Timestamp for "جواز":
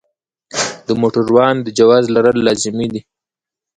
1.77-2.05